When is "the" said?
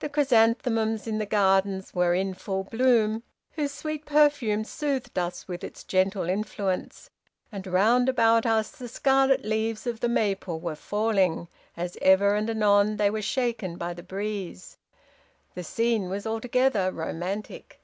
0.00-0.10, 1.16-1.24, 8.70-8.86, 10.00-10.10, 13.94-14.02, 15.54-15.64